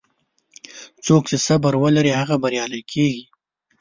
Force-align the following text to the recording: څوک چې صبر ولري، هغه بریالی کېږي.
څوک 1.05 1.23
چې 1.29 1.37
صبر 1.47 1.73
ولري، 1.83 2.11
هغه 2.19 2.35
بریالی 2.43 2.81
کېږي. 2.91 3.23